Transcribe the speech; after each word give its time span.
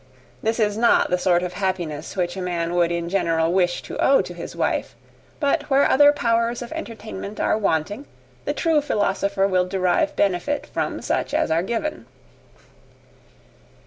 This 0.41 0.59
is 0.59 0.77
not 0.77 1.11
the 1.11 1.17
sort 1.19 1.43
of 1.43 1.53
happiness 1.53 2.15
which 2.17 2.35
a 2.35 2.41
man 2.41 2.73
would 2.73 2.91
in 2.91 3.07
general 3.07 3.53
wish 3.53 3.83
to 3.83 3.99
owe 4.03 4.23
to 4.23 4.33
his 4.33 4.55
wife; 4.55 4.95
but 5.39 5.69
where 5.69 5.87
other 5.87 6.11
powers 6.11 6.63
of 6.63 6.71
entertainment 6.71 7.39
are 7.39 7.55
wanting, 7.55 8.07
the 8.45 8.53
true 8.53 8.81
philosopher 8.81 9.45
will 9.47 9.67
derive 9.67 10.15
benefit 10.15 10.65
from 10.65 11.03
such 11.03 11.35
as 11.35 11.51
are 11.51 11.61
given. 11.61 12.07